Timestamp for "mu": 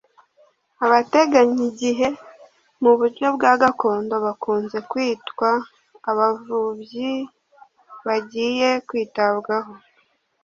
2.83-2.91